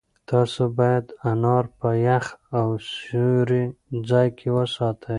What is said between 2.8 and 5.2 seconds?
سیوري ځای کې وساتئ.